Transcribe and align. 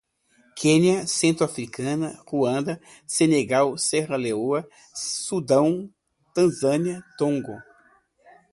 Quenia, 0.55 1.05
Centro-Africana, 1.05 2.19
Ruanda, 2.25 2.79
Senegal, 3.05 3.77
Serra 3.77 4.15
Leoa, 4.17 4.67
Sudão, 4.95 5.91
Tanzânia, 6.33 7.03
Togo 7.19 7.61